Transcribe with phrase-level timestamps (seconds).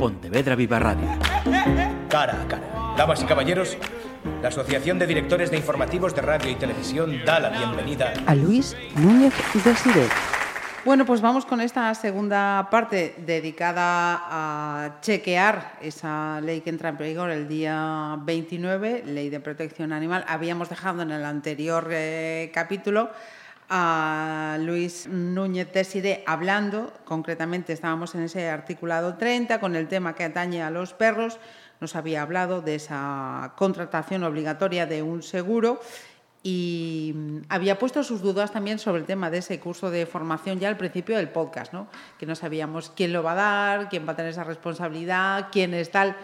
[0.00, 1.06] Pontevedra Viva Radio.
[2.08, 2.94] Cara a cara.
[2.96, 3.76] Damas y caballeros,
[4.40, 8.74] la Asociación de Directores de Informativos de Radio y Televisión da la bienvenida a Luis
[8.96, 10.08] Núñez de.
[10.86, 16.96] Bueno, pues vamos con esta segunda parte dedicada a chequear esa ley que entra en
[16.96, 20.24] vigor el día 29, Ley de Protección Animal.
[20.26, 23.10] Habíamos dejado en el anterior eh, capítulo
[23.70, 30.24] a Luis Núñez Tesside hablando, concretamente estábamos en ese articulado 30 con el tema que
[30.24, 31.38] atañe a los perros,
[31.80, 35.80] nos había hablado de esa contratación obligatoria de un seguro
[36.42, 37.14] y
[37.48, 40.76] había puesto sus dudas también sobre el tema de ese curso de formación ya al
[40.76, 41.86] principio del podcast, ¿no?
[42.18, 45.74] que no sabíamos quién lo va a dar, quién va a tener esa responsabilidad, quién
[45.74, 46.16] es tal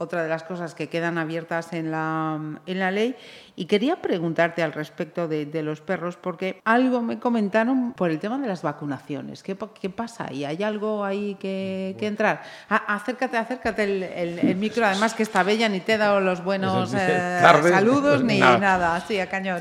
[0.00, 3.16] otra de las cosas que quedan abiertas en la, en la ley.
[3.54, 8.38] Y quería preguntarte al respecto de, los perros, porque algo me comentaron por el tema
[8.38, 9.42] de las vacunaciones.
[9.42, 10.46] ¿Qué, qué pasa ahí?
[10.46, 12.42] ¿Hay algo ahí que, entrar?
[12.68, 13.82] acércate, acércate
[14.22, 18.40] el, micro, además que está bella, ni te he dado los buenos eh, saludos ni
[18.40, 18.96] nada.
[18.96, 19.60] así a cañón.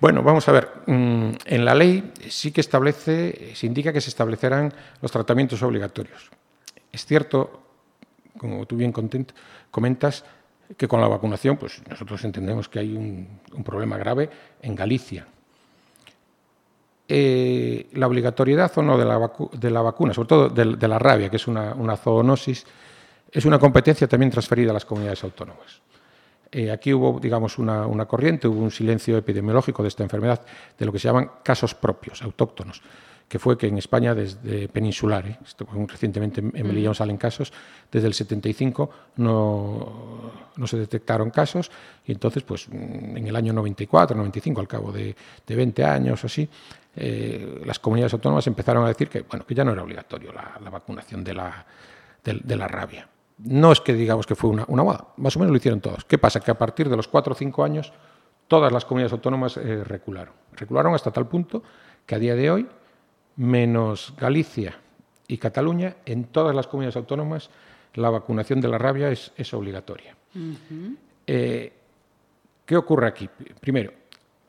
[0.00, 0.68] Bueno, vamos a ver.
[0.86, 6.30] Mm, en la ley sí que establece, se indica que se establecerán los tratamientos obligatorios.
[6.90, 7.65] Es cierto,
[8.38, 8.92] como tú bien
[9.70, 10.24] comentas,
[10.76, 14.28] que con la vacunación, pues nosotros entendemos que hay un, problema grave
[14.62, 15.26] en Galicia.
[17.08, 19.04] Eh, la obligatoriedad o no de
[19.70, 22.66] la, vacuna, sobre todo de, la rabia, que es una, zoonosis,
[23.30, 25.80] es una competencia también transferida a las comunidades autónomas.
[26.50, 30.40] Eh, aquí hubo, digamos, una, una, corriente, hubo un silencio epidemiológico de esta enfermedad,
[30.76, 32.82] de lo que se llaman casos propios, autóctonos
[33.28, 35.38] que fue que en España desde peninsular, ¿eh?
[35.88, 37.52] recientemente en Melilla salen casos,
[37.90, 41.70] desde el 75 no, no, se detectaron casos
[42.06, 46.26] y entonces pues en el año 94, 95, al cabo de, de 20 años o
[46.28, 46.48] así,
[46.94, 50.70] eh, las comunidades autónomas empezaron a decir que, bueno, que ya no era obligatorio la,
[50.70, 51.66] vacunación de la,
[52.24, 53.08] de, la rabia.
[53.38, 56.04] No es que digamos que fue una, una moda, más o menos lo hicieron todos.
[56.04, 56.40] ¿Qué pasa?
[56.40, 57.92] Que a partir de los 4 o 5 años
[58.48, 60.32] todas las comunidades autónomas eh, recularon.
[60.52, 61.62] Recularon hasta tal punto
[62.06, 62.66] que a día de hoy
[63.36, 64.78] menos Galicia
[65.28, 67.50] y Cataluña, en todas las comunidades autónomas
[67.94, 70.14] la vacunación de la rabia es, obligatoria.
[71.26, 71.72] Eh,
[72.64, 73.28] ¿Qué ocurre aquí?
[73.60, 73.92] Primero,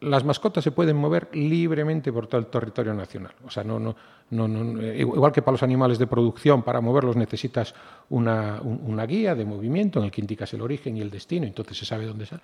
[0.02, 3.34] las mascotas se pueden mover libremente por todo el territorio nacional.
[3.46, 3.96] O sea, no, no,
[4.30, 7.74] no, igual que para los animales de producción, para moverlos necesitas
[8.10, 8.62] una,
[9.08, 12.06] guía de movimiento en el que indicas el origen y el destino, entonces se sabe
[12.06, 12.42] dónde está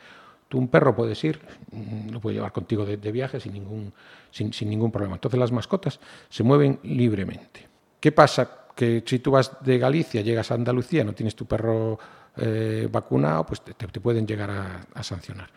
[0.53, 1.39] un perro puedes ir,
[1.71, 3.93] mm, lo puedes llevar contigo de, viaje sin ningún,
[4.31, 5.15] sin, ningún problema.
[5.15, 5.99] Entonces las mascotas
[6.29, 7.67] se mueven libremente.
[7.99, 8.65] ¿Qué pasa?
[8.75, 11.97] Que si tú vas de Galicia, llegas a Andalucía, no tienes tu perro
[12.37, 15.49] eh, vacunado, pues te, pueden llegar a, sancionar.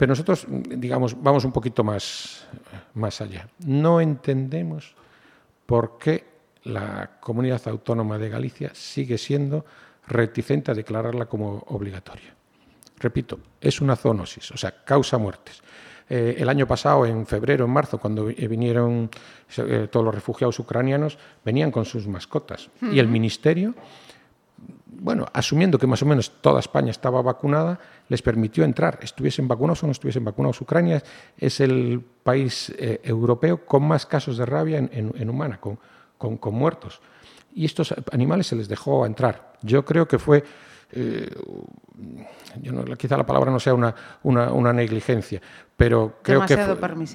[0.00, 2.46] Pero nosotros, digamos, vamos un poquito más,
[2.94, 3.46] más allá.
[3.66, 4.94] No entendemos
[5.66, 6.24] por qué
[6.62, 9.66] la comunidad autónoma de Galicia sigue siendo
[10.08, 12.34] reticente a declararla como obligatoria.
[12.98, 15.62] Repito, es una zoonosis, o sea, causa muertes.
[16.08, 19.10] Eh, el año pasado, en febrero, en marzo, cuando vinieron
[19.58, 22.70] eh, todos los refugiados ucranianos, venían con sus mascotas.
[22.90, 23.74] Y el ministerio,
[25.02, 27.78] bueno, asumiendo que más o menos toda España estaba vacunada,
[28.08, 30.60] les permitió entrar, estuviesen vacunados o no estuviesen vacunados.
[30.60, 31.02] Ucrania
[31.38, 35.78] es el país eh, europeo con más casos de rabia en, humana, con,
[36.36, 37.00] con muertos.
[37.54, 39.54] Y estos animales se les dejó entrar.
[39.62, 40.44] Yo creo que fue
[40.92, 41.30] eh,
[42.98, 45.40] quizá la palabra no sea una, una, negligencia,
[45.76, 46.56] pero creo que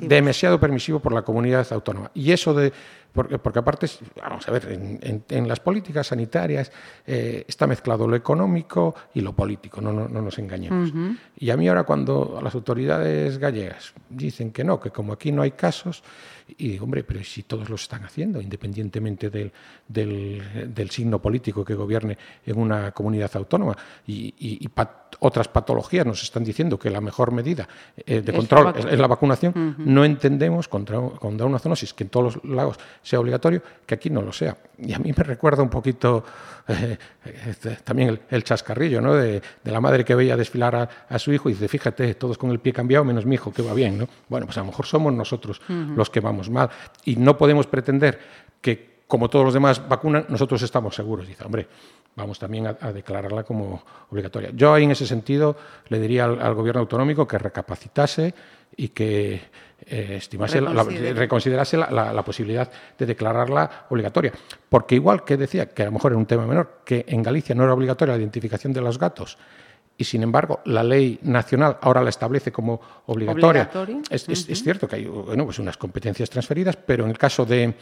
[0.07, 2.09] demasiado permisivo por la comunidad autónoma.
[2.13, 2.72] Y eso de,
[3.16, 3.88] porque, porque aparte,
[4.22, 6.72] vamos a ver, en, las políticas sanitarias
[7.08, 10.92] eh, está mezclado lo económico y lo político, no, no, nos engañemos.
[11.38, 15.42] Y a mí ahora cuando las autoridades gallegas dicen que no, que como aquí no
[15.42, 16.04] hay casos,
[16.58, 19.52] y digo, hombre, pero si todos lo están haciendo, independientemente del,
[19.88, 23.75] del, signo político que gobierne en una comunidad autónoma,
[24.06, 24.70] y,
[25.20, 27.68] otras patologías nos están diciendo que la mejor medida
[28.06, 32.36] eh, de control es, la vacunación, no entendemos contra, contra, una zoonosis que en todos
[32.36, 34.58] los lados sea obligatorio, que aquí no lo sea.
[34.80, 36.26] Y a mí me recuerda un poquito
[36.68, 36.98] eh,
[37.46, 39.13] este, también el, chascarrillo ¿no?
[39.13, 42.60] de, la madre que veía desfilar a, su hijo y dice, fíjate, todos con el
[42.60, 44.00] pie cambiado menos mi hijo, que va bien.
[44.00, 44.07] ¿no?
[44.28, 46.69] Bueno, pues a lo mejor somos nosotros los que vamos mal.
[47.06, 48.19] Y no podemos pretender
[48.60, 51.28] que, como todos los demás vacunan, nosotros estamos seguros.
[51.28, 51.68] Dice, hombre,
[52.16, 54.50] vamos también a, declararla como obligatoria.
[54.51, 55.56] Yo ahí en ese sentido
[55.90, 58.34] le diría al, gobierno autonómico que recapacitase
[58.75, 59.42] y que
[59.88, 64.32] eh, estimase, reconsiderase la, posibilidad de declararla obligatoria.
[64.68, 67.54] Porque igual que decía, que a lo mejor era un tema menor, que en Galicia
[67.54, 69.38] no era obligatoria la identificación de los gatos,
[69.98, 73.70] y sin embargo la ley nacional ahora la establece como obligatoria.
[74.10, 74.26] Es,
[74.62, 77.76] cierto que hay bueno, pues unas competencias transferidas, pero en el caso de,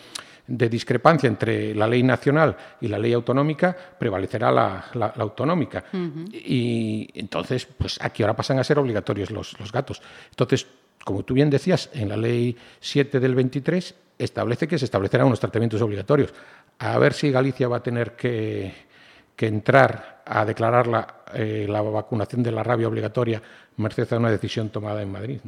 [0.45, 5.85] de discrepancia entre la ley nacional y la ley autonómica, prevalecerá la, autonómica.
[6.31, 10.01] Y entonces, pues aquí ahora pasan a ser obligatorios los, los gatos.
[10.31, 10.67] Entonces,
[11.03, 15.39] como tú bien decías, en la ley 7 del 23 establece que se establecerán unos
[15.39, 16.33] tratamientos obligatorios.
[16.79, 18.93] A ver si Galicia va a tener que,
[19.37, 23.41] entrar a declarar la, eh, la, vacunación de la rabia obligatoria
[23.75, 25.39] merced a una decisión tomada en Madrid.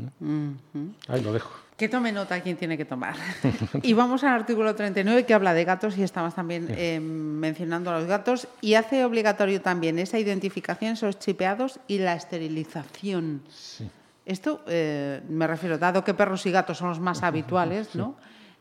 [1.07, 1.51] Ahí lo dejo.
[1.77, 3.15] Que tome nota quien tiene que tomar.
[3.81, 7.99] y vamos al artículo 39 que habla de gatos y estamos también eh, mencionando a
[7.99, 13.41] los gatos y hace obligatorio también esa identificación, esos chipeados y la esterilización.
[14.25, 18.15] Esto eh, me refiero, dado que perros y gatos son los más habituales, ¿no?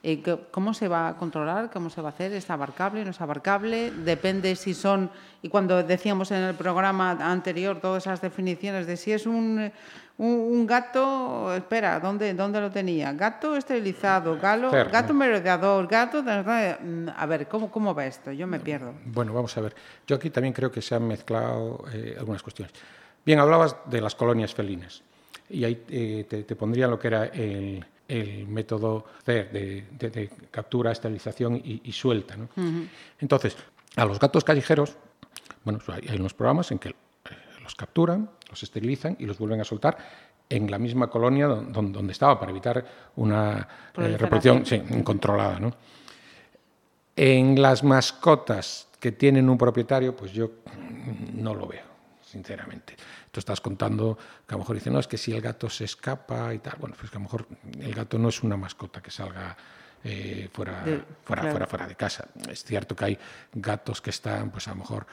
[0.07, 1.71] Eh, ¿Cómo se va a controlar?
[1.73, 2.35] ¿Cómo se va a hacer?
[2.35, 3.03] ¿Es abarcable?
[3.07, 3.91] ¿No es abarcable?
[3.91, 9.13] Depende si son, y cuando decíamos en el programa anterior todas esas definiciones de si
[9.13, 9.73] es un,
[10.19, 13.15] un, gato, espera, ¿dónde, ¿dónde lo tenía?
[13.15, 16.23] Gato esterilizado, galo, gato merodeador, gato...
[16.23, 18.31] Mm, a ver, ¿cómo, ¿cómo va esto?
[18.31, 18.93] Yo me pierdo.
[19.07, 19.75] Bueno, vamos a ver.
[20.07, 22.75] Yo aquí también creo que se han mezclado eh, algunas cuestiones.
[23.25, 25.03] Bien, hablabas de las colonias felinas
[25.51, 31.61] y ahí eh, te, te pondría lo que era el el método de, captura, esterilización
[31.65, 32.37] y, suelta.
[33.19, 33.57] Entonces,
[33.97, 34.97] a los gatos callejeros,
[35.65, 36.95] bueno, pues hay, unos programas en que eh,
[37.63, 39.97] los capturan, los esterilizan y los vuelven a soltar
[40.49, 42.85] en la misma colonia donde, donde estaba para evitar
[43.17, 45.73] una eh, reproducción incontrolada.
[47.17, 50.51] En las mascotas que tienen un propietario, pues yo
[51.35, 51.85] no lo veo,
[52.25, 52.97] sinceramente.
[53.31, 54.17] Tú estás contando
[54.47, 56.75] que a lo mejor dicen, no, es que si el gato se escapa y tal,
[56.79, 57.47] bueno, pues que a lo mejor
[57.81, 59.57] el gato no es una mascota que salga
[60.03, 60.85] eh, fuera,
[61.25, 62.29] fuera, fuera, fuera de casa.
[62.49, 63.19] Es cierto que hay
[63.53, 65.07] gatos que están, pues a lo mejor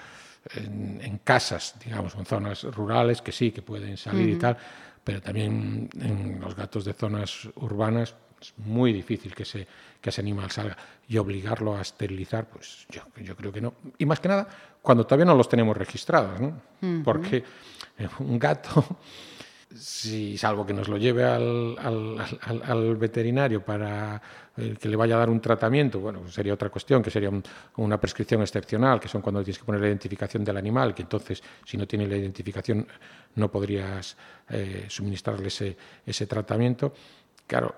[0.55, 4.57] en, casas, digamos, en zonas rurales, que sí, que pueden salir y tal,
[5.03, 9.67] pero también en los gatos de zonas urbanas es muy difícil que ese,
[10.01, 10.75] que ese animal salga
[11.07, 13.75] y obligarlo a esterilizar, pues yo, yo creo que no.
[13.97, 14.47] Y más que nada,
[14.81, 16.61] cuando todavía no los tenemos registrados, ¿no?
[17.03, 17.43] Porque
[18.19, 18.83] un gato,
[19.75, 24.21] si salvo que nos lo lleve al, al, veterinario para
[24.57, 27.29] eh, que le vaya a dar un tratamiento, bueno, sería otra cuestión, que sería
[27.77, 31.41] una prescripción excepcional, que son cuando tienes que poner la identificación del animal, que entonces
[31.63, 32.87] si no tiene la identificación
[33.35, 34.17] no podrías
[34.49, 36.93] eh, suministrarle ese, ese tratamiento.
[37.51, 37.75] Claro,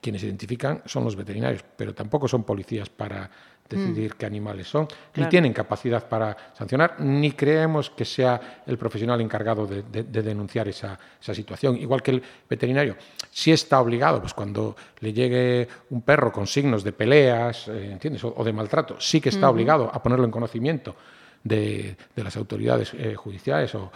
[0.00, 3.30] quienes identifican son los veterinarios, pero tampoco son policías para
[3.68, 9.20] decidir qué animales son, ni tienen capacidad para sancionar, ni creemos que sea el profesional
[9.20, 11.76] encargado de, denunciar esa, situación.
[11.76, 12.96] Igual que el veterinario,
[13.30, 18.24] si está obligado, pues cuando le llegue un perro con signos de peleas, eh, ¿entiendes?
[18.24, 20.96] O, de maltrato, sí que está obligado a ponerlo en conocimiento.
[21.42, 23.90] De, las autoridades eh, judiciales o,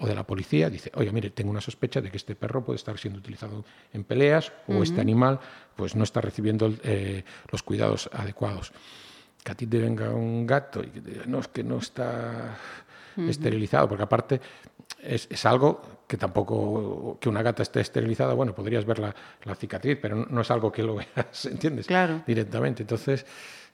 [0.00, 2.96] de la policía, dice, oye, mire, tengo una sospecha de que este perro puede estar
[2.96, 5.40] siendo utilizado en peleas o este animal
[5.74, 8.72] pues no está recibiendo eh, los cuidados adecuados
[9.46, 11.78] que a ti te venga un gato y que te diga, no, es que no
[11.78, 12.56] está
[13.16, 14.40] esterilizado, porque aparte
[15.00, 19.54] es, es, algo que tampoco, que una gata esté esterilizada, bueno, podrías ver la, la
[19.54, 21.86] cicatriz, pero no, es algo que lo veas, ¿entiendes?
[21.86, 22.22] Claro.
[22.26, 22.82] Directamente.
[22.82, 23.24] Entonces,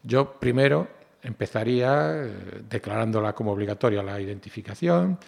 [0.03, 0.89] yo primero
[1.23, 5.19] empezaría eh, declarándola como obligatoria la identificación,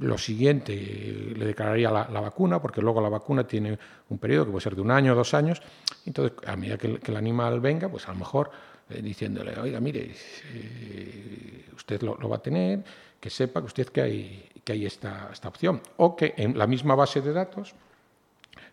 [0.00, 3.78] lo siguiente, le declararía la, vacuna, porque luego la vacuna tiene
[4.08, 5.60] un periodo que puede ser de un año o dos años.
[6.06, 8.50] Entonces, a medida que el animal venga, pues a lo mejor
[8.92, 10.14] eh, diciéndole, oiga, mire,
[10.54, 12.82] eh, usted lo, va a tener,
[13.20, 15.80] que sepa que usted que hay, que hay esta, esta opción.
[15.98, 17.74] O que en la misma base de datos,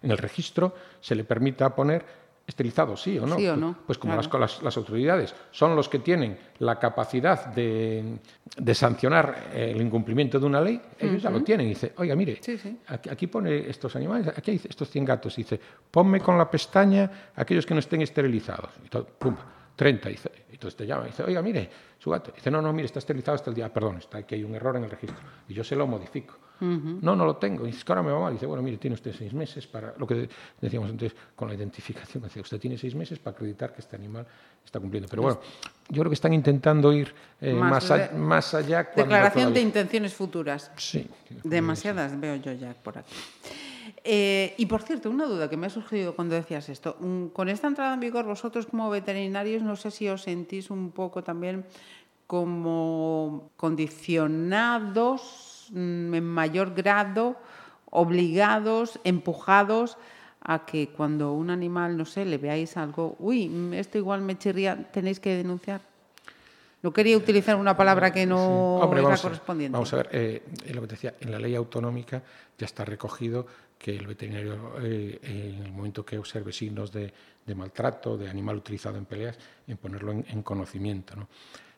[0.01, 2.05] en el registro, se le permita poner
[2.49, 3.37] esterilizado, sí o no.
[3.37, 8.19] Sí o no pues como las, las, autoridades son los que tienen la capacidad de,
[8.57, 11.67] de sancionar el incumplimiento de una ley, ellos ya lo tienen.
[11.67, 12.39] Y dice, oiga, mire,
[12.87, 15.37] Aquí, pone estos animales, aquí hay estos 100 gatos.
[15.37, 15.59] Y dice,
[15.91, 18.71] ponme con la pestaña aquellos que no estén esterilizados.
[18.85, 19.35] Y todo, pum,
[19.75, 20.09] 30.
[20.09, 22.31] Dice, entonces te llama y dice, oiga, mire, su gato.
[22.35, 23.71] Dice, no, no, mire, está esterilizado hasta el día.
[23.71, 25.19] perdón, está aquí hay un error en el registro.
[25.47, 26.35] Y yo se lo modifico.
[26.61, 27.65] No, no lo tengo.
[27.65, 28.33] Y dice, que ahora me va mal.
[28.33, 32.23] dice, bueno, mire, tiene usted seis meses para, lo que decíamos antes, con la identificación.
[32.23, 34.25] Dice, usted tiene seis meses para acreditar que este animal
[34.63, 35.07] está cumpliendo.
[35.09, 35.39] Pero bueno,
[35.87, 38.89] yo creo que están intentando ir eh, más, más, allá.
[38.95, 40.71] Declaración de intenciones futuras.
[40.75, 41.07] Sí.
[41.43, 43.13] Demasiadas veo yo ya por aquí.
[44.03, 46.95] Eh, y por cierto, una duda que me ha surgido cuando decías esto.
[46.99, 50.91] Mm, con esta entrada en vigor, vosotros como veterinarios, no sé si os sentís un
[50.91, 51.65] poco también
[52.27, 57.37] como condicionados en mayor grado,
[57.89, 59.97] obligados, empujados
[60.41, 64.91] a que cuando un animal, no sé, le veáis algo, uy, esto igual me chirría,
[64.91, 65.81] tenéis que denunciar.
[66.81, 69.73] No quería utilizar una palabra que no Hombre, es vamos, correspondiente.
[69.73, 72.23] Vamos a ver, eh, lo que te decía, en la ley autonómica
[72.57, 73.45] ya está recogido
[73.77, 77.11] que el veterinario, eh, en el momento que observe signos de,
[77.45, 81.17] de maltrato, de animal utilizado en peleas, en ponerlo en, en conocimiento.
[81.17, 81.27] ¿no?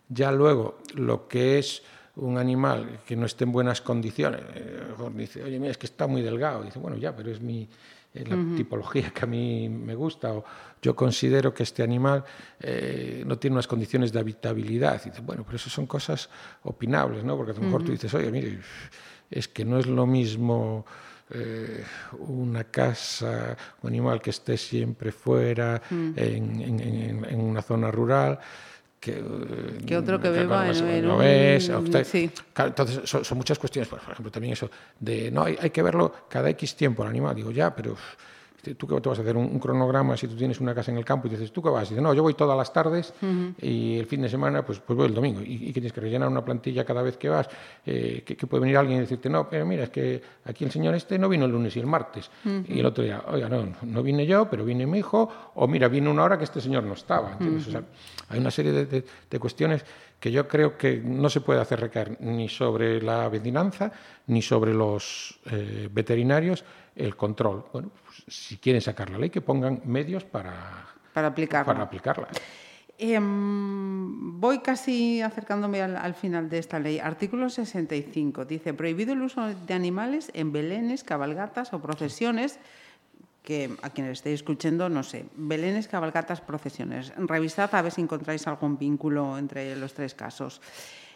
[0.07, 1.81] Ya luego, lo que es
[2.17, 4.81] un animal que no esté en buenas condiciones, eh,
[5.15, 6.63] dice, oye, mira, es que está muy delgado.
[6.63, 7.67] Dice, bueno, ya, pero es mi
[8.13, 10.43] es la tipología que a mí me gusta, o
[10.81, 12.25] yo considero que este animal
[12.59, 15.01] eh, no tiene unas condiciones de habitabilidad.
[15.05, 16.29] Y dice, bueno, pero eso son cosas
[16.63, 17.37] opinables, ¿no?
[17.37, 18.59] Porque a lo mejor tú dices, oye, mire,
[19.29, 20.85] es que no es lo mismo
[21.33, 21.85] eh,
[22.19, 28.37] una casa, un animal que esté siempre fuera, en, en- en- en una zona rural,
[29.01, 29.21] que,
[29.85, 30.67] Que otro que claro, beba
[31.01, 32.29] no en- ves, o usted- sí.
[32.53, 35.81] Claro, entonces son, son muchas cuestiones, por ejemplo, también eso de, no, hay, hay que
[35.81, 37.35] verlo cada X tiempo el animal.
[37.35, 37.95] Digo, ya, pero
[38.77, 39.35] ¿tú qué te vas a hacer?
[39.35, 41.69] Un, un cronograma si tú tienes una casa en el campo y dices, ¿tú qué
[41.69, 41.87] vas?
[41.87, 43.13] Y dice, no, yo voy todas las tardes
[43.59, 45.41] y el fin de semana pues, pues voy el domingo.
[45.41, 47.49] ¿Y, y que tienes que rellenar una plantilla cada vez que vas?
[47.85, 50.71] Eh, que, que puede venir alguien y decirte, no, pero mira, es que aquí el
[50.71, 52.29] señor este no vino el lunes y el martes.
[52.67, 55.87] Y el otro día, oiga, no, no vine yo, pero vine mi hijo, o mira,
[55.87, 57.31] vino una hora que este señor no estaba.
[57.33, 57.67] ¿entiendes?
[57.67, 57.83] O sea,
[58.29, 59.83] hay una serie de, de- de cuestiones
[60.21, 63.91] que yo creo que no se puede hacer recaer ni sobre la vecinanza
[64.27, 66.63] ni sobre los eh, veterinarios
[66.95, 67.65] el control.
[67.73, 71.65] Bueno, pues, si quieren sacar la ley, que pongan medios para, para aplicarlo.
[71.65, 72.27] para aplicarla.
[72.99, 76.99] Em, voy casi acercándome al, al final de esta ley.
[76.99, 82.59] Artículo 65 dice prohibido el uso de animales en belenes, cabalgatas o procesiones.
[83.43, 87.11] Que a quienes estéis escuchando, no sé, belenes, cabalgatas, procesiones.
[87.17, 90.61] Revisad a ver si encontráis algún vínculo entre los tres casos.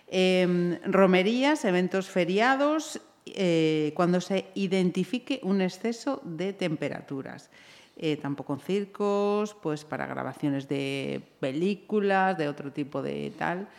[0.07, 7.49] Em, romerías, eventos feriados, eh, cuando se identifique un exceso de temperaturas.
[7.97, 13.69] Eh, tampoco en circos, pues para grabaciones de películas, de otro tipo de tal.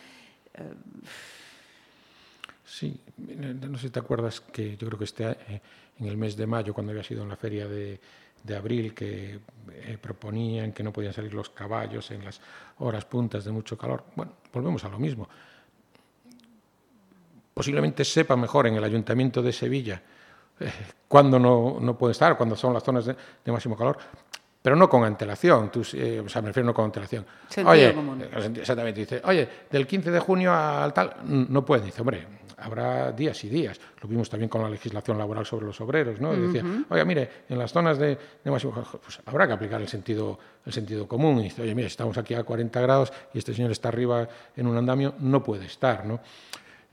[2.67, 5.61] Sí, no sé si te acuerdas que yo creo que este, eh,
[5.99, 7.97] en el mes de mayo, cuando había sido en la feria de,
[8.43, 9.39] de abril, que
[9.71, 12.41] eh, proponían que no podían salir los caballos en las
[12.79, 14.03] horas puntas de mucho calor.
[14.17, 15.29] Bueno, volvemos a lo mismo.
[17.53, 20.01] Posiblemente sepa mejor en el Ayuntamiento de Sevilla
[20.59, 20.69] eh,
[21.07, 23.97] cuándo no, no puede estar, cuando son las zonas de, de máximo calor,
[24.61, 25.71] pero no con antelación.
[25.71, 27.25] Tú, eh, o sea, me refiero no con antelación.
[27.47, 28.21] Sentido oye, común.
[28.21, 31.85] eh, exactamente, dice, oye, del 15 de junio al tal, no puede.
[31.85, 32.27] Dice, hombre,
[32.57, 33.79] habrá días y días.
[34.01, 36.33] Lo vimos también con la legislación laboral sobre los obreros, ¿no?
[36.35, 40.37] Decía, oye, mire, en las zonas de, de calor, pues habrá que aplicar el sentido,
[40.65, 41.39] el sentido común.
[41.39, 44.67] Y dice, oye, mire, estamos aquí a 40 grados y este señor está arriba en
[44.67, 46.19] un andamio, no puede estar, ¿no?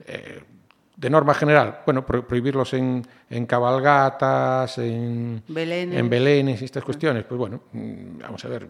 [0.05, 0.41] Eh,
[0.97, 5.99] de norma general, bueno, pro- prohibirlos en, en cabalgatas, en Belenes.
[5.99, 8.67] en belenes y estas cuestiones, pues bueno, mm, vamos a ver,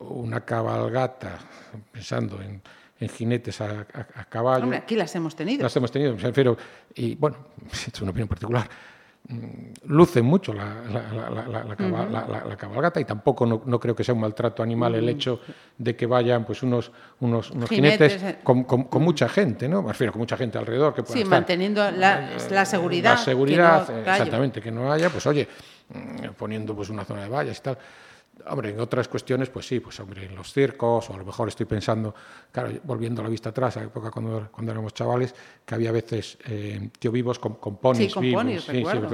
[0.00, 1.38] una cabalgata,
[1.92, 2.60] pensando en,
[3.00, 5.62] en jinetes a, a- a caballo, Hombre, aquí las hemos tenido.
[5.62, 6.56] las hemos tenido, me refiero,
[6.94, 7.36] y bueno,
[7.92, 8.68] es una opinión particular,
[9.28, 9.36] mm,
[9.86, 13.46] luce mucho la, la- la- la- la- la caba- la- la- la cabalgata y tampoco
[13.46, 15.40] no, no creo que sea un maltrato animal el hecho
[15.76, 18.40] de que vayan pues unos, unos, unos Jinetes, jinetes, eh.
[18.44, 19.82] con, con- con mucha gente, ¿no?
[19.82, 21.30] Me refiero con mucha gente alrededor que pueda Sí, estar.
[21.38, 23.14] manteniendo la, seguridad.
[23.14, 24.22] La seguridad, que no- eh, claro.
[24.22, 25.48] exactamente, que no haya, pues oye,
[25.88, 27.78] mm, poniendo pues una zona de vallas y tal.
[28.46, 31.48] Hombre, en otras cuestiones, pues sí, pues hombre, en los circos, o a lo mejor
[31.48, 32.14] estoy pensando,
[32.52, 35.34] claro, volviendo la vista atrás, a la época cuando, cuando éramos chavales,
[35.64, 38.42] que había veces eh, tío vivos con, con ponis Sí, vivos.
[38.42, 38.64] ponis,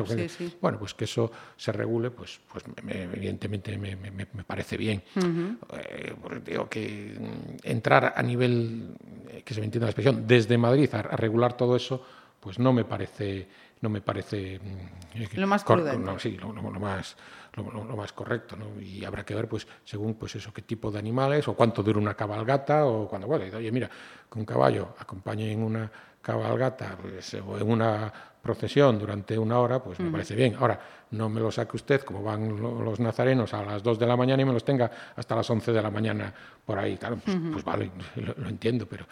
[0.09, 0.57] porque- sí, sí.
[0.61, 4.11] Bueno, pues que eso se regule, pues, pues me- me- evidentemente me, me-
[4.45, 5.03] parece bien.
[5.17, 8.95] Eh, porque digo que mm, entrar a nivel,
[9.29, 12.03] eh, que se me entienda la expresión, desde Madrid a, a regular todo eso,
[12.41, 13.47] pues no me parece
[13.83, 15.99] no me parece mm, eh, Lo más prudente.
[15.99, 17.17] no, sí, lo, lo- lo más
[17.55, 17.65] lo,
[17.97, 18.81] más correcto, ¿no?
[18.81, 21.99] Y habrá que ver, pues, según pues eso, qué tipo de animales, o cuánto dura
[21.99, 23.91] una cabalgata, o cuando, bueno, oye, mira,
[24.31, 25.91] que un caballo acompañe en una
[26.23, 30.55] cabalgata, pues, o en una procesión durante una hora, pues me parece bien.
[30.61, 30.79] Ahora,
[31.11, 34.17] no me lo saque usted, como van lo- los nazarenos a las 2 de la
[34.17, 36.33] mañana y me los tenga hasta las 11 de la mañana
[36.65, 39.07] por ahí, claro, pues, pues vale, lo, lo entiendo, pero...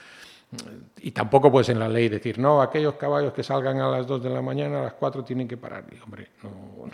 [1.01, 4.23] Y tampoco pues en la ley decir, no, aquellos caballos que salgan a las 2
[4.23, 5.85] de la mañana, a las 4 tienen que parar.
[5.93, 6.91] Y, hombre, no.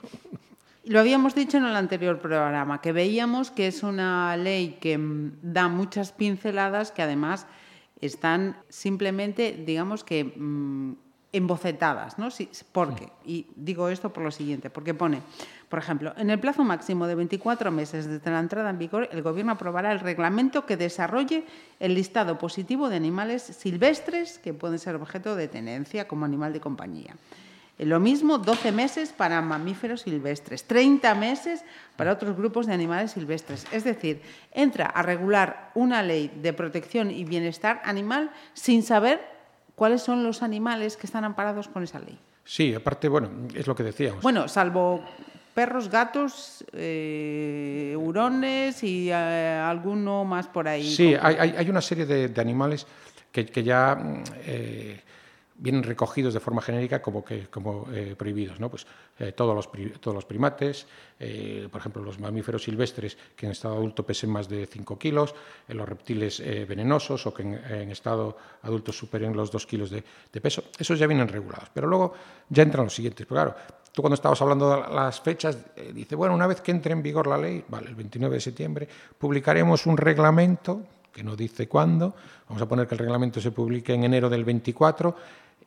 [0.87, 4.99] Lo habíamos dicho en el anterior programa, que veíamos que es una ley que
[5.42, 7.46] da muchas pinceladas que además
[8.00, 10.96] están simplemente, digamos que, mm,
[11.34, 12.30] embocetadas, ¿no?
[12.30, 13.08] Sí, ¿Por qué?
[13.26, 15.20] Y digo esto por lo siguiente, porque pone,
[15.68, 19.22] por ejemplo, en el plazo máximo de 24 meses desde la entrada en vigor, el
[19.22, 21.44] Gobierno aprobará el reglamento que desarrolle
[21.80, 26.60] el listado positivo de animales silvestres que pueden ser objeto de tenencia como animal de
[26.60, 27.16] compañía.
[27.78, 31.64] Lo mismo 12 meses para mamíferos silvestres, 30 meses
[31.96, 33.66] para otros grupos de animales silvestres.
[33.72, 34.22] Es decir,
[34.52, 39.33] entra a regular una ley de protección y bienestar animal sin saber
[39.74, 42.18] cuáles son los animales que están amparados con esa ley.
[42.44, 44.22] Sí, aparte, bueno, es lo que decíamos.
[44.22, 45.02] Bueno, salvo
[45.54, 50.90] perros, gatos, eh, hurones y eh, alguno más por ahí.
[50.90, 52.86] Sí, hay, hay, una serie de, de animales
[53.30, 55.00] que, que ya mm, eh,
[55.56, 58.58] vienen recogidos de forma genérica como, que, como eh, prohibidos.
[58.58, 58.68] ¿no?
[58.68, 58.87] Pues,
[59.18, 59.68] eh, todos, los,
[60.00, 60.87] todos los primates,
[61.18, 65.34] eh, por ejemplo, los mamíferos silvestres que en estado adulto pesen más de 5 kilos,
[65.68, 70.02] los reptiles venenosos o que en, estado adulto superen los 2 kilos de,
[70.40, 70.64] peso.
[70.78, 71.70] Esos ya vienen regulados.
[71.73, 72.14] Pero luego
[72.49, 73.26] ya entran los siguientes.
[73.26, 73.56] Pero claro,
[73.92, 75.58] tú cuando estabas hablando de las fechas,
[75.92, 78.88] dice, bueno, una vez que entre en vigor la ley, vale, el 29 de septiembre,
[79.18, 80.82] publicaremos un reglamento
[81.14, 82.14] que no dice cuándo,
[82.49, 85.14] vamos a poner que el reglamento se publique en enero del 24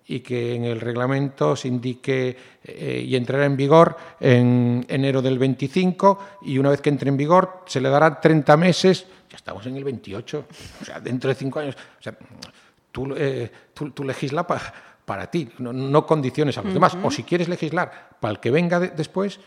[0.08, 5.38] y que en el reglamento se indique eh, y entrará en vigor en enero del
[5.38, 9.66] 25 y una vez que entre en vigor se le dará 30 meses, ya estamos
[9.66, 10.46] en el 28,
[10.82, 12.18] o sea, dentro de cinco años, o sea,
[12.92, 14.74] tú, eh, tú, tú legislas para,
[15.04, 16.74] para ti, no, no, condiciones a los uh -huh.
[16.74, 19.40] demás, o si quieres legislar para el que venga de, después,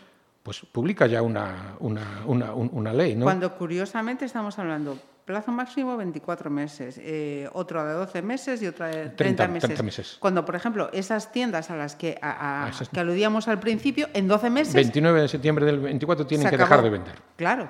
[0.43, 3.15] pues publica ya una, una, una, una ley.
[3.15, 3.25] ¿no?
[3.25, 8.87] Cuando curiosamente estamos hablando plazo máximo 24 meses, eh, otro de 12 meses y otra
[8.87, 9.67] de 30, 30, meses.
[9.69, 10.17] 30 meses.
[10.19, 14.07] Cuando, por ejemplo, esas tiendas a las que, a, a, ah, que aludíamos al principio,
[14.13, 14.73] en 12 meses...
[14.73, 17.15] 29 de septiembre del 24 tienen que dejar de vender.
[17.35, 17.69] Claro.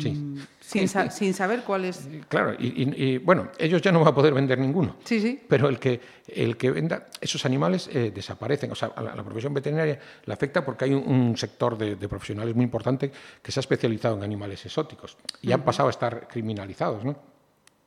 [0.00, 0.10] Sí.
[0.10, 2.08] Mm, sin, sa sin, saber cuál es.
[2.28, 4.96] Claro, y, y, y, bueno, ellos ya no van a poder vender ninguno.
[5.04, 5.40] Sí, sí.
[5.48, 8.72] Pero el que, el que venda, esos animales eh, desaparecen.
[8.72, 11.76] O sea, a la, a la, profesión veterinaria le afecta porque hay un, un sector
[11.78, 13.10] de, de, profesionales muy importante
[13.42, 15.54] que se ha especializado en animales exóticos y uh -huh.
[15.54, 17.16] han pasado a estar criminalizados, ¿no?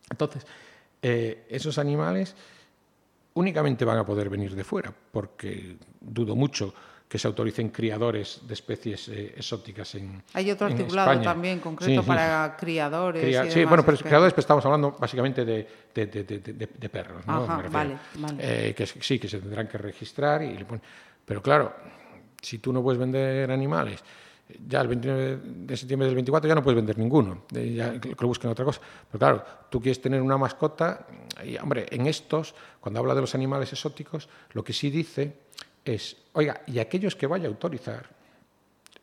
[0.09, 0.45] Entonces,
[1.01, 2.35] eh, esos animales
[3.35, 6.73] únicamente van a poder venir de fuera, porque dudo mucho
[7.09, 11.33] que se autoricen criadores de especies eh, exóticas en Hay otro articulado España.
[11.33, 13.23] también concreto sí, para criadores.
[13.23, 17.25] Cría, y sí, bueno, pero criadores pues, estamos hablando básicamente de, de, de, de perros,
[17.25, 17.45] ¿no?
[17.45, 18.37] Ajá, vale, vale.
[18.39, 20.43] Eh, que sí, que se tendrán que registrar.
[20.43, 20.63] Y,
[21.25, 21.73] pero claro,
[22.39, 24.03] si tú no puedes vender animales,
[24.67, 28.27] ya el 29 de septiembre del 24 ya no puedes vender ninguno, ya que lo
[28.27, 28.81] busquen otra cosa.
[29.11, 31.07] Pero claro, tú quieres tener una mascota,
[31.43, 35.48] y hombre, en estos, cuando habla de los animales exóticos, lo que sí dice
[35.93, 38.08] es, oiga, y aquellos que vaya a autorizar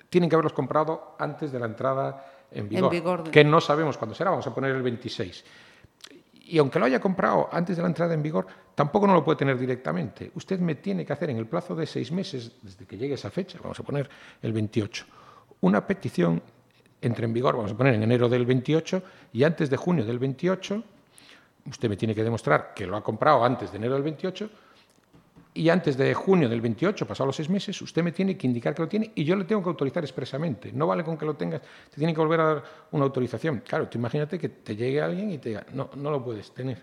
[0.08, 3.30] tienen que haberlos comprado antes de la entrada en vigor, en vigor de...
[3.30, 5.44] que no sabemos cuándo será, vamos a poner el 26.
[6.48, 9.38] Y aunque lo haya comprado antes de la entrada en vigor, tampoco no lo puede
[9.38, 10.30] tener directamente.
[10.34, 13.30] Usted me tiene que hacer en el plazo de seis meses, desde que llegue esa
[13.30, 14.08] fecha, vamos a poner
[14.40, 15.04] el 28,
[15.62, 16.40] una petición
[17.02, 20.18] entre en vigor, vamos a poner en enero del 28, y antes de junio del
[20.18, 20.82] 28,
[21.68, 24.48] usted me tiene que demostrar que lo ha comprado antes de enero del 28,
[25.56, 28.74] y antes de junio del 28, pasados los seis meses, usted me tiene que indicar
[28.74, 30.70] que lo tiene y yo le tengo que autorizar expresamente.
[30.72, 33.62] No vale con que lo tengas, te tiene que volver a dar una autorización.
[33.66, 36.82] Claro, tú imagínate que te llegue alguien y te diga, no, no lo puedes tener.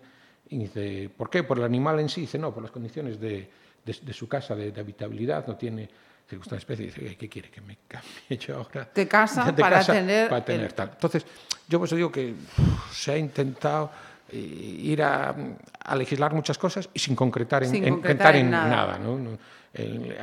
[0.49, 1.43] Y dice, ¿por qué?
[1.43, 2.21] ¿Por el animal en sí?
[2.21, 3.49] Dice, no, por las condiciones de,
[3.85, 5.89] de, de su casa, de, de, habitabilidad, no tiene
[6.27, 6.85] circunstancias especie.
[6.85, 8.89] Dice, ¿qué quiere que me cambie yo ahora?
[8.95, 10.73] De casa, de para, casa tener para tener el...
[10.73, 10.89] tal.
[10.93, 11.25] Entonces,
[11.67, 13.91] yo por eso digo que uf, se ha intentado
[14.37, 15.35] ir a,
[15.79, 18.67] a, legislar muchas cosas y sin concretar en, sin en, concretar en, en nada.
[18.67, 19.37] nada ¿no?
[19.73, 20.15] El,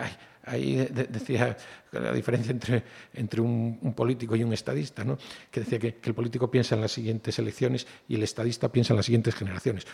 [0.44, 1.57] ahí de, decía
[1.92, 2.83] la diferencia entre,
[3.14, 5.18] entre un, un, político y un estadista, ¿no?
[5.51, 8.92] que decía que, que, el político piensa en las siguientes elecciones y el estadista piensa
[8.92, 9.87] en las siguientes generaciones.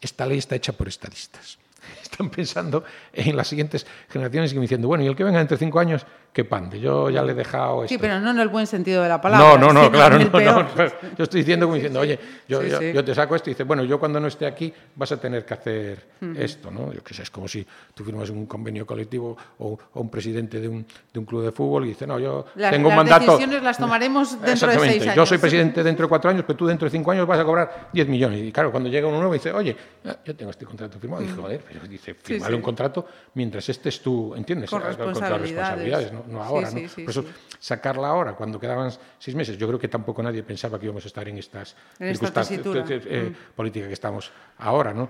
[0.00, 1.58] Esta ley está hecha por estadistas.
[2.02, 5.80] Están pensando en las siguientes generaciones y diciendo, bueno, y el que venga entre cinco
[5.80, 6.80] años, que pande.
[6.80, 7.84] Yo ya le he dejado.
[7.84, 7.94] Esto.
[7.94, 9.58] Sí, pero no en el buen sentido de la palabra.
[9.58, 10.18] No, no, no, claro.
[10.18, 10.68] No, no,
[11.18, 12.18] yo estoy diciendo como diciendo, oye,
[12.48, 12.92] yo, sí, yo, sí.
[12.92, 15.44] yo, te saco esto y dice, bueno, yo cuando no esté aquí vas a tener
[15.44, 16.38] que hacer uh -huh.
[16.38, 16.90] esto, ¿no?
[16.92, 20.58] Yo qué sé, es como si tú firmas un convenio colectivo o, o un presidente
[20.58, 23.04] de un, de un, club de fútbol y dice, no, yo las, tengo un las
[23.04, 23.26] mandato.
[23.26, 25.16] Las decisiones las tomaremos dentro de seis años.
[25.16, 27.44] Yo soy presidente dentro de cuatro años, pero tú dentro de cinco años vas a
[27.44, 28.42] cobrar 10 millones.
[28.42, 29.76] Y claro, cuando llega uno nuevo y dice, oye,
[30.24, 34.34] yo tengo este contrato firmado, y joder, pero dice, firmale un contrato mientras estés tú,
[34.34, 34.70] ¿entiendes?
[34.70, 35.30] Con responsabilidades.
[35.30, 36.88] Con responsabilidades, no, no ahora, ¿no?
[36.88, 37.24] Por eso,
[37.58, 41.08] sacarla ahora, cuando quedaban seis meses, yo creo que tampoco nadie pensaba que íbamos a
[41.08, 42.60] estar en estas en circunstancias
[43.06, 43.54] eh, mm.
[43.56, 45.08] políticas que estamos ahora, ¿no?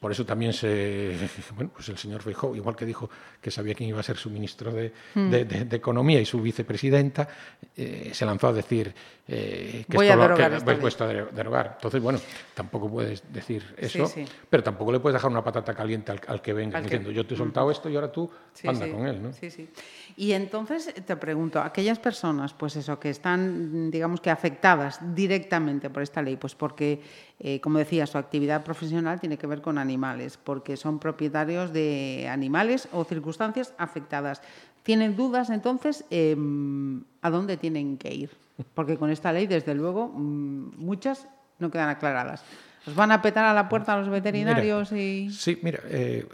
[0.00, 1.16] Por eso también se,
[1.54, 3.08] bueno, pues el señor Feijóo, igual que dijo
[3.40, 5.30] que sabía quién iba a ser su ministro de, mm.
[5.30, 7.28] de, de, de Economía y su vicepresidenta,
[7.76, 8.94] eh, se lanzó a decir
[9.26, 11.72] eh, que Voy esto a derogar lo, que puesto a derogar.
[11.76, 12.18] Entonces, bueno,
[12.52, 14.32] tampoco puedes decir eso, sí, sí.
[14.50, 17.14] pero tampoco le puedes dejar una patata caliente al, al que venga al diciendo, que...
[17.14, 17.70] yo te he soltado mm.
[17.70, 19.32] esto y ahora tú sí, anda con él, ¿no?
[19.32, 19.70] Sí, sí.
[20.16, 26.02] Y entonces te pregunto, aquellas personas, pues eso, que están, digamos que afectadas directamente por
[26.02, 27.00] esta ley, pues porque
[27.40, 32.28] eh, como decía, su actividad profesional tiene que ver con animales, porque son propietarios de
[32.30, 34.40] animales o circunstancias afectadas.
[34.82, 38.30] ¿Tienen dudas entonces em, a dónde tienen que ir?
[38.74, 41.26] Porque con esta ley, desde luego, mm, muchas
[41.58, 42.44] no quedan aclaradas.
[42.86, 44.92] ¿Os van a petar a la puerta a los veterinarios?
[44.92, 45.30] y...
[45.30, 46.26] Sí, mira, eh,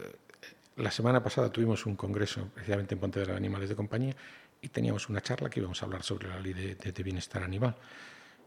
[0.75, 4.15] la semana pasada tuvimos un congreso precisamente en Pontevedra de Animales de Compañía
[4.61, 7.75] y teníamos una charla que íbamos a hablar sobre la ley de, bienestar animal.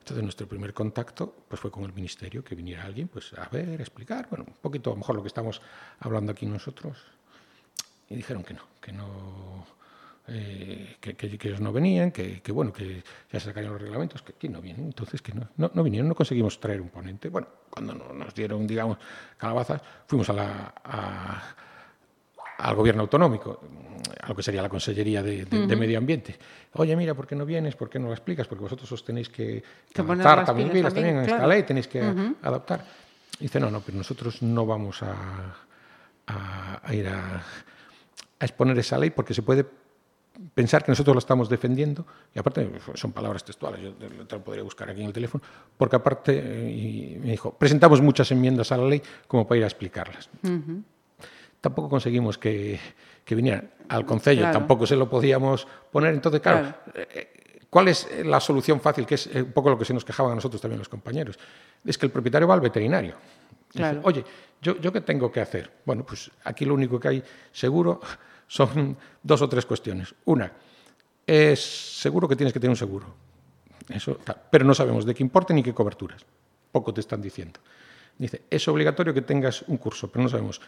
[0.05, 3.81] Entonces nuestro primer contacto pues, fue con el ministerio, que viniera alguien pues, a ver,
[3.81, 5.63] explicar, bueno, un poquito a lo mejor lo que estamos
[6.01, 6.99] hablando aquí nosotros.
[8.11, 9.65] Y dijeron que no, que no,
[10.29, 14.47] eh, que, ellos no venían, que, bueno, que ya se sacarían los reglamentos, que aquí
[14.51, 17.31] no vienen, entonces que no, no, vinieron, no conseguimos traer un ponente.
[17.31, 18.99] Bueno, cuando nos dieron, digamos,
[19.39, 21.57] calabazas, fuimos a la,
[22.59, 23.61] al gobierno autonómico,
[24.21, 26.37] a lo que sería la Consellería de, Medio Ambiente.
[26.75, 27.77] Oye, mira, ¿por qué no vienes?
[27.77, 28.47] ¿Por qué no lo explicas?
[28.47, 29.63] Porque vosotros os tenéis que,
[29.97, 32.01] adaptar también, también, en esta ley, tenéis que
[32.43, 32.85] adaptar.
[33.39, 35.55] dice, no, no, pero nosotros no vamos a,
[36.27, 37.43] a ir a,
[38.39, 39.67] a exponer esa ley porque se puede
[40.55, 44.65] pensar que nosotros lo estamos defendiendo, y aparte son palabras textuales, yo te lo podría
[44.65, 45.43] buscar aquí en el teléfono,
[45.77, 49.65] porque aparte, eh, y me dijo, presentamos muchas enmiendas a la ley como para ir
[49.65, 50.29] a explicarlas.
[51.65, 52.79] Tampoco conseguimos que,
[53.25, 56.13] que, vinieran al Concello, tampoco se lo podíamos poner.
[56.13, 59.07] Entonces, claro, eh, ¿cuál es la solución fácil?
[59.07, 61.39] Que es eh, un poco lo que se nos quejaban a nosotros también los compañeros.
[61.83, 63.15] Es que el propietario va al veterinario.
[64.03, 64.23] Oye,
[64.61, 65.71] ¿yo, ¿yo qué tengo que hacer?
[65.87, 67.99] Bueno, pues aquí lo único que hay seguro
[68.47, 70.15] son dos o tres cuestiones.
[70.27, 70.53] Una,
[71.27, 71.65] es
[71.99, 73.07] seguro que tienes que tener un seguro,
[73.89, 74.19] eso,
[74.51, 76.27] pero no sabemos de qué importe ni qué coberturas.
[76.71, 77.59] Poco te están diciendo.
[78.19, 80.61] Dice, es obligatorio que tengas un curso, pero no sabemos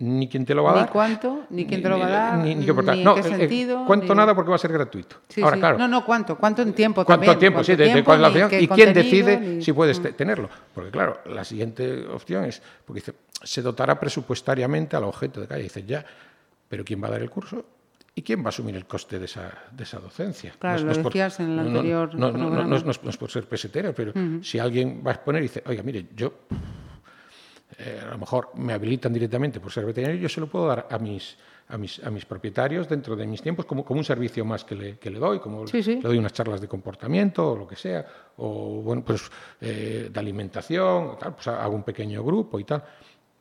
[0.00, 0.86] ni quién te lo va a dar.
[0.86, 3.84] Ni cuánto, ni quién te lo va a dar, ni, qué, no, qué sentido.
[3.86, 5.16] cuánto nada porque va a ser gratuito.
[5.42, 5.78] Ahora, claro.
[5.78, 7.62] No, no, cuánto, cuánto en tiempo ¿Cuánto tiempo?
[7.62, 10.14] sí, de, cuál la opción, y quién decide si puedes mm.
[10.16, 10.48] tenerlo.
[10.74, 15.64] Porque claro, la siguiente opción es, porque dice, se dotará presupuestariamente al objeto de calle.
[15.64, 16.04] Dice, ya,
[16.68, 17.64] pero ¿quién va a dar el curso?
[18.14, 20.54] ¿Y quién va a asumir el coste de esa, de esa docencia?
[20.58, 24.12] Claro, lo decías en el anterior no, no, es por ser pesetero, pero
[24.42, 26.32] si alguien va a exponer y dice, oiga, mire, yo
[27.82, 30.86] eh, a lo mejor me habilitan directamente por ser veterinario, yo se lo puedo dar
[30.90, 31.36] a mis,
[31.68, 34.74] a mis, a mis propietarios dentro de mis tiempos como, como un servicio más que
[34.74, 38.04] le, que le doy, como le doy unas charlas de comportamiento o lo que sea,
[38.36, 39.22] o bueno, pues
[39.62, 42.84] eh, de alimentación, tal, pues hago un pequeño grupo y tal.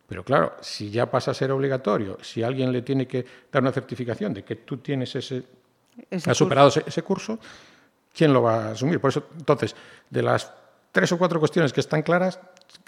[0.07, 3.71] Pero claro, si ya pasa a ser obligatorio, si alguien le tiene que dar una
[3.71, 5.43] certificación de que tú tienes ese,
[6.25, 7.37] has superado ese, curso,
[8.13, 8.99] ¿quién lo va a asumir?
[8.99, 9.75] Por eso, entonces,
[10.09, 10.51] de las
[10.91, 12.39] tres o cuatro cuestiones que están claras,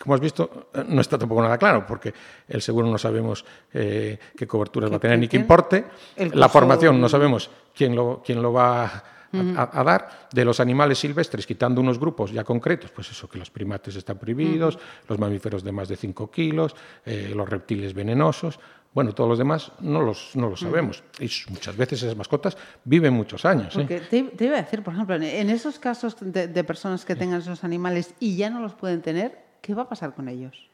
[0.02, 2.14] como has visto, no está tampoco nada claro, porque
[2.48, 5.86] el seguro no sabemos eh, qué coberturas va a tener ni qué importe,
[6.34, 10.28] la formación no sabemos quién lo, quién lo va a a, dar.
[10.32, 14.18] De los animales silvestres, quitando unos grupos ya concretos, pues eso, que los primates están
[14.18, 18.60] prohibidos, los mamíferos de más de 5 kilos, eh, los reptiles venenosos,
[18.94, 21.02] bueno, todos los demás no los, no lo sabemos.
[21.20, 23.74] Y muchas veces esas mascotas viven muchos años.
[23.78, 24.02] ¿eh?
[24.10, 27.64] te, iba a decir, por ejemplo, en esos casos de, de personas que tengan esos
[27.64, 30.67] animales y ya no los pueden tener, ¿qué va a pasar con ellos?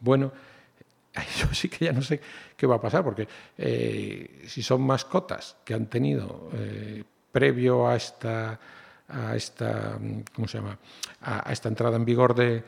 [0.00, 0.32] Bueno,
[1.38, 2.20] yo sí que ya no sé
[2.56, 3.26] qué va a pasar, porque
[3.58, 7.02] eh, si son mascotas que han tenido eh,
[7.32, 8.58] previo a esta,
[9.08, 9.98] a esta,
[10.34, 10.78] ¿cómo se llama?
[11.20, 12.62] A, esta entrada en vigor de,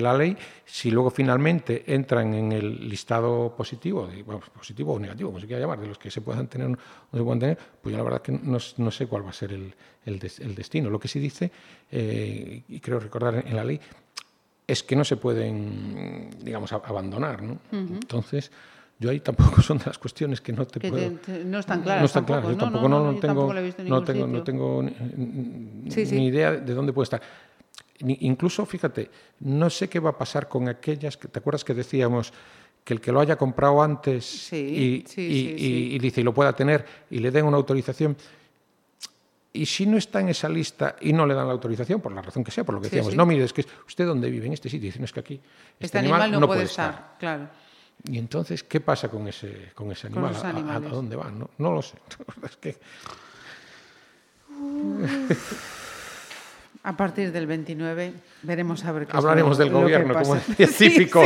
[0.00, 4.08] la ley, si luego finalmente entran en el listado positivo,
[4.54, 6.78] positivo o negativo, como se quiera llamar, de los que se puedan tener o no
[7.18, 9.74] se puedan tener, pues yo la verdad que no, sé cuál va a ser el,
[10.04, 10.90] el, destino.
[10.90, 11.50] Lo que sí dice,
[11.90, 13.80] eh, y creo recordar en la ley,
[14.66, 17.42] es que no se pueden, digamos, abandonar.
[17.42, 17.58] ¿no?
[17.72, 18.50] Entonces,
[19.02, 21.12] yo ahí tampoco son de las cuestiones que no te puedo...
[21.44, 22.00] no están claras.
[22.00, 22.48] No están claras.
[22.48, 27.22] Yo tampoco no, tengo, no tengo, no tengo ni, idea de dónde puede estar.
[27.98, 29.10] incluso, fíjate,
[29.40, 32.32] no sé qué va a pasar con aquellas, que, ¿te acuerdas que decíamos
[32.84, 37.18] que el que lo haya comprado antes y, y, dice y lo pueda tener y
[37.18, 38.16] le den una autorización,
[39.52, 42.22] y si no está en esa lista y no le dan la autorización, por la
[42.22, 44.54] razón que sea, por lo que decíamos, no, mire, es que usted dónde vive, en
[44.54, 47.16] este sitio, dicen, es que aquí este, este animal, no, puede estar.
[47.18, 47.48] Claro.
[48.04, 50.34] Y entonces, ¿qué pasa con ese, con ese animal?
[50.68, 51.30] ¿A, dónde va?
[51.30, 51.96] No, no lo sé.
[52.44, 52.76] es que...
[56.84, 58.12] A partir del 29
[58.42, 61.22] veremos a ver qué Hablaremos del gobierno, como decía típico.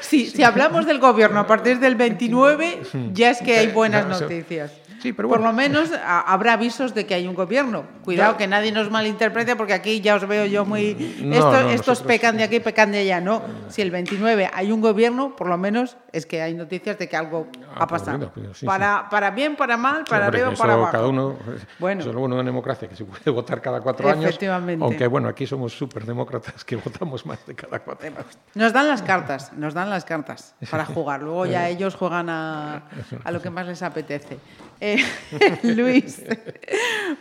[0.00, 4.72] Sí, si hablamos del gobierno a partir del 29, ya es que hay buenas noticias.
[5.02, 7.84] Sí, pero por lo menos a- habrá avisos de que hay un gobierno.
[8.04, 10.94] Cuidado, que nadie nos malinterprete, porque aquí ya os veo yo muy...
[11.22, 13.20] No, Esto- no, estos nosotros- pecan de aquí, pecan de allá.
[13.20, 17.08] No, si el 29 hay un gobierno, por lo menos es que hay noticias de
[17.08, 18.32] que algo Ah, ha pasado.
[18.34, 20.92] bueno, sí, para, para bien, para mal, para arriba, para abajo.
[20.92, 21.36] Cada uno,
[21.78, 22.00] Bueno.
[22.00, 24.38] Eso es lo bueno de democracia, que se puede votar cada cuatro años.
[24.80, 28.24] Aunque bueno, aquí somos súper demócratas que votamos más de cada cuatro años.
[28.54, 31.22] Nos dan las cartas, nos dan las cartas para jugar.
[31.22, 32.82] Luego ya ellos juegan a,
[33.24, 34.38] a lo que más les apetece.
[34.80, 35.02] Eh,
[35.62, 36.22] Luis,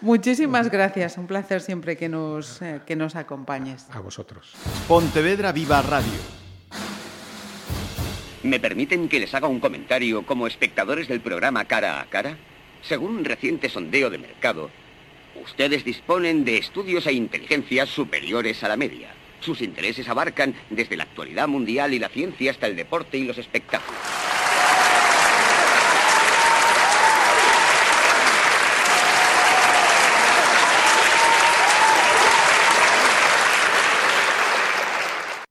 [0.01, 1.17] muchísimas gracias.
[1.17, 3.87] Un placer siempre que nos, eh, que nos acompañes.
[3.91, 4.53] A vosotros.
[4.87, 6.19] Pontevedra Viva Radio.
[8.43, 12.37] ¿Me permiten que les haga un comentario como espectadores del programa Cara a Cara?
[12.83, 14.69] Según un reciente sondeo de mercado,
[15.43, 19.09] ustedes disponen de estudios e inteligencias superiores a la media.
[19.39, 23.37] Sus intereses abarcan desde la actualidad mundial y la ciencia hasta el deporte y los
[23.39, 23.99] espectáculos.